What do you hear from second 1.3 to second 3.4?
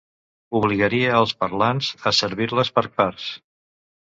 parlants a servir-les per parts.